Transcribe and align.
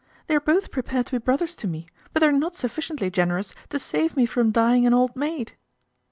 They 0.25 0.35
are 0.35 0.39
both 0.39 0.71
prepared 0.71 1.05
to 1.05 1.11
be 1.11 1.17
brothers 1.23 1.53
to 1.57 1.67
me; 1.67 1.85
but 2.11 2.21
they're 2.21 2.31
not 2.31 2.55
sufficiently 2.55 3.11
generous 3.11 3.53
to 3.69 3.77
save 3.77 4.17
me 4.17 4.25
from 4.25 4.49
dying 4.51 4.87
an 4.87 4.95
old 4.95 5.15
maid." 5.15 5.53